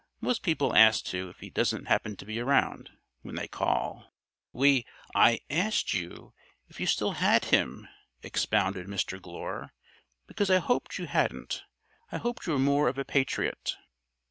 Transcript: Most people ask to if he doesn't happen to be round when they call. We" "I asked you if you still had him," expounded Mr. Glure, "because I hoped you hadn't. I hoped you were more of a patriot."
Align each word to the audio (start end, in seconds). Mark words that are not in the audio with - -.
Most 0.19 0.41
people 0.41 0.75
ask 0.75 1.05
to 1.05 1.29
if 1.29 1.41
he 1.41 1.51
doesn't 1.51 1.85
happen 1.85 2.15
to 2.15 2.25
be 2.25 2.41
round 2.41 2.89
when 3.21 3.35
they 3.35 3.47
call. 3.47 4.15
We" 4.51 4.83
"I 5.29 5.41
asked 5.47 5.93
you 5.93 6.33
if 6.67 6.79
you 6.79 6.87
still 6.87 7.11
had 7.11 7.45
him," 7.45 7.87
expounded 8.23 8.87
Mr. 8.87 9.21
Glure, 9.21 9.73
"because 10.25 10.49
I 10.49 10.57
hoped 10.57 10.97
you 10.97 11.05
hadn't. 11.05 11.61
I 12.11 12.17
hoped 12.17 12.47
you 12.47 12.53
were 12.53 12.57
more 12.57 12.87
of 12.87 12.97
a 12.97 13.05
patriot." 13.05 13.77